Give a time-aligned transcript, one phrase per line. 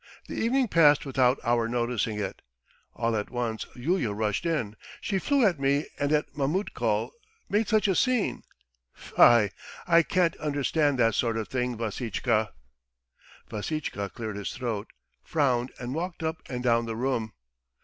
[0.27, 2.41] The evening passed without our noticing it....
[2.95, 4.75] All at once Yulia rushed in....
[4.99, 7.11] She flew at me and at Mametkul
[7.49, 8.41] made such a scene...
[8.93, 9.51] fi!
[9.85, 12.49] I can't understand that sort of thing, Vassitchka."
[13.47, 14.87] Vassitchka cleared his throat,
[15.21, 17.33] frowned, and walked up and down the room.